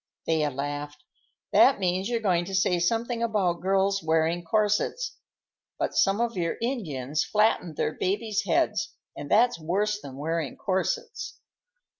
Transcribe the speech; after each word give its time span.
Thea 0.25 0.49
laughed. 0.49 1.03
"That 1.53 1.79
means 1.79 2.09
you're 2.09 2.21
going 2.21 2.45
to 2.45 2.55
say 2.55 2.79
something 2.79 3.21
about 3.21 3.61
girls' 3.61 4.01
wearing 4.01 4.43
corsets. 4.43 5.15
But 5.77 5.93
some 5.93 6.19
of 6.19 6.35
your 6.35 6.57
Indians 6.59 7.23
flattened 7.23 7.75
their 7.77 7.93
babies' 7.93 8.45
heads, 8.47 8.95
and 9.15 9.29
that's 9.29 9.59
worse 9.61 10.01
than 10.01 10.17
wearing 10.17 10.57
corsets." 10.57 11.37